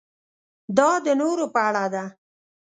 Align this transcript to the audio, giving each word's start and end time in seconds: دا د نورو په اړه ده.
دا 0.77 0.89
د 1.05 1.07
نورو 1.21 1.45
په 1.53 1.59
اړه 1.67 1.85
ده. 1.93 2.05